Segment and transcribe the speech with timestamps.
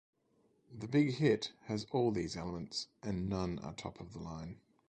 [0.73, 4.59] 'The Big Hit' has all these elements, and none are top of the line.